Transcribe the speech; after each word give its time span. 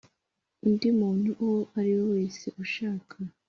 Undi 0.65 0.87
muntu 0.99 1.29
uwo 1.43 1.61
ari 1.79 1.91
we 1.97 2.03
wese 2.13 2.45
ushaka 2.63 3.15